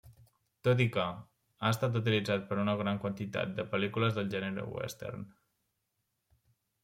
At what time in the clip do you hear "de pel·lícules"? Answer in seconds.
3.59-4.17